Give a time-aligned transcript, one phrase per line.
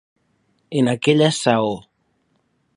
[0.79, 1.73] En aquella saó.